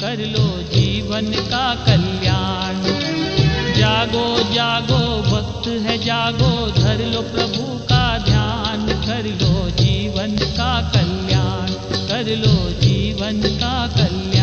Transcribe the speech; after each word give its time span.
कर 0.00 0.18
लो 0.18 0.62
जीवन 0.62 1.24
का 1.24 1.74
कल्याण। 1.74 2.74
जागो 3.78 4.54
जागो, 4.54 5.36
वक्त 5.36 5.68
है, 5.68 5.98
जागो, 5.98 6.70
धर 6.82 7.06
लो 7.06 7.22
प्रभु 7.22 7.78
का 7.78 8.18
ध्यान। 8.18 8.86
कर 8.86 9.24
लो 9.24 9.70
जीवन 9.70 10.36
का 10.36 10.90
कल्याण, 10.94 11.68
कर 12.08 12.36
लो 12.36 12.70
जीवन 12.70 13.42
का 13.42 13.86
कल्याण। 13.86 14.37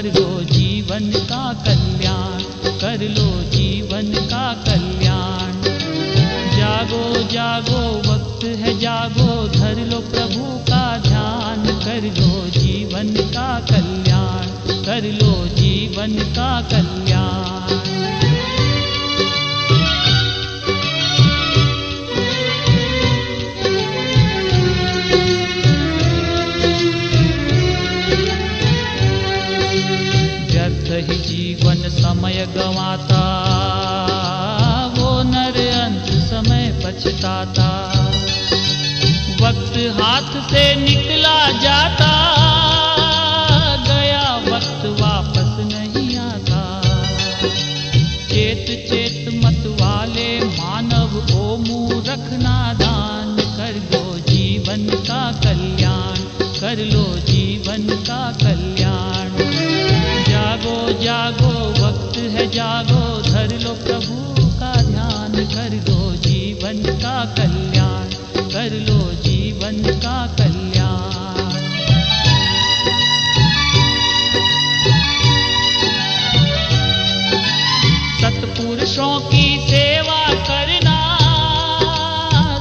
कर 0.00 0.06
लो 0.06 0.40
जीवन 0.40 1.10
का 1.10 1.52
कल्याण, 1.52 2.42
कर 2.78 3.00
लो 3.00 3.42
जीवन 3.42 4.12
का 4.12 4.54
कल्याण। 4.54 5.52
जागो 6.56 7.22
जागो, 7.22 8.12
वक्त 8.12 8.44
है, 8.44 8.78
जागो, 8.78 9.48
धर 9.48 9.76
लो 9.90 9.98
प्रभु 9.98 10.58
का 10.58 10.98
ध्यान। 10.98 11.66
कर 11.66 12.20
लो 12.20 12.48
जीवन 12.48 13.14
का 13.14 13.60
कल्याण, 13.60 14.46
कर 14.84 15.02
लो 15.02 15.46
जीवन 15.46 16.12
का 16.12 16.62
कल्याण। 16.62 18.19
व्यर्थ 30.50 31.10
ही 31.10 31.18
जीवन 31.18 31.88
समय 31.88 32.46
गंवाता। 32.56 33.22
वो 34.98 35.22
नर 35.22 35.80
अंत 35.82 36.06
समय 36.06 36.82
पछताता। 36.84 37.70
वक्त 39.42 39.76
हाथ 40.00 40.50
से 40.50 40.74
निकला 40.74 41.50
जाता। 41.50 42.10
गया 43.88 44.36
वक्त 44.36 45.02
वापस 45.02 45.74
नहीं 45.74 46.18
आता। 46.18 46.82
चेत 48.30 48.90
चेत 48.90 49.44
मत 49.44 49.80
वाले 49.80 50.40
मानव 50.40 51.40
ओ 51.40 51.56
रखना 52.00 52.72
दान। 52.72 53.36
कर 53.56 53.72
दो 53.72 54.18
जीवन 54.18 54.86
का 54.86 55.32
कल्याण। 55.32 56.16
कर 56.60 56.78
लो 56.84 56.99
जागो, 61.00 61.52
वक्त 61.78 62.16
है 62.18 62.46
जागो, 62.50 63.04
धर 63.22 63.52
लो 63.58 63.72
प्रभु 63.74 64.16
का 64.58 64.72
ध्यान, 64.82 65.32
कर 65.32 65.76
लो 65.86 66.12
जीवन 66.16 66.82
का 66.98 67.24
कल्याण, 67.38 68.10
कर 68.52 68.74
लो 68.88 68.98
जीवन 69.22 69.78
का 70.02 70.16
कल्याण। 70.38 71.08
सत्पुरुषों 78.20 79.20
की 79.20 79.46
सेवा 79.68 80.22
करना, 80.44 80.98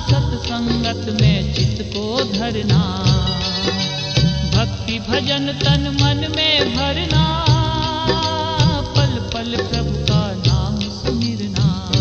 सत्संगत 0.10 1.22
में 1.22 1.54
चित्त 1.54 1.84
को 1.94 2.24
धरना, 2.34 2.82
भक्ति 4.56 5.00
भजन 5.10 5.54
तन 5.64 5.88
मन 6.02 6.28
में 6.36 6.76
भरना 6.76 7.28
पल 9.40 9.56
प्रभु 9.56 9.92
का 9.92 10.34
नाम 10.48 10.80
सुमिरना। 10.80 11.92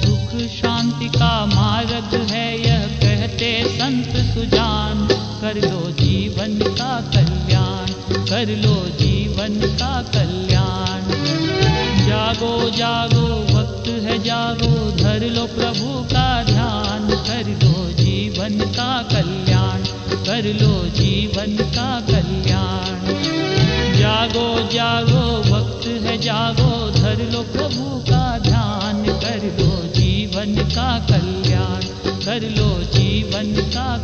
सुख 0.00 0.50
शांति 0.50 1.18
का 1.18 1.46
मार्ग 1.46 2.30
है 2.30 2.68
यह 2.68 2.86
कहते 2.86 3.64
संत 3.68 4.34
सुजान। 4.34 5.08
कर 5.40 5.70
लो 5.70 5.90
जीवन 5.90 6.58
का 6.74 7.00
कल्याण, 7.00 7.86
कर 8.24 8.48
लो 8.48 8.74
जीवन 8.74 9.54
का 9.78 10.02
कल्याण। 10.02 11.00
जागो 12.06 12.70
जागो, 12.70 13.58
वक्त 13.58 13.88
है 13.88 14.22
जागो, 14.22 14.90
धर 14.90 15.20
लो 15.30 15.46
प्रभु 15.46 16.04
का 16.04 16.42
ध्यान। 16.42 17.10
कर 17.10 17.48
लो 17.64 17.90
जीवन 17.90 18.58
का 18.58 19.02
कल्याण, 19.02 19.78
कर 20.24 20.44
लो 20.62 20.88
जीवन 20.88 21.56
का 21.56 22.00
कल्याण। 22.00 23.22
जागो 23.98 24.68
जागो 24.72 25.42
जागो, 26.16 26.90
धर 26.90 27.32
लो 27.32 27.42
प्रभु 27.42 27.98
का 28.10 28.38
ध्यान, 28.38 29.04
कर 29.04 29.44
लो 29.60 29.70
जीवन 29.92 30.54
का 30.54 30.98
कल्याण, 30.98 31.80
कर 32.24 32.48
लो 32.50 32.82
जीवन 32.82 33.54
का 33.70 33.96